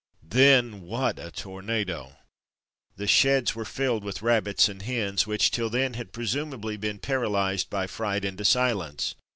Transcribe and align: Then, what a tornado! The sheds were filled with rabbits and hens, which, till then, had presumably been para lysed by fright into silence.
Then, 0.27 0.81
what 0.81 1.19
a 1.19 1.29
tornado! 1.29 2.17
The 2.95 3.05
sheds 3.05 3.53
were 3.53 3.65
filled 3.65 4.03
with 4.03 4.23
rabbits 4.23 4.67
and 4.67 4.81
hens, 4.81 5.27
which, 5.27 5.51
till 5.51 5.69
then, 5.69 5.93
had 5.93 6.11
presumably 6.11 6.75
been 6.75 6.97
para 6.97 7.29
lysed 7.29 7.69
by 7.69 7.85
fright 7.85 8.25
into 8.25 8.43
silence. 8.43 9.13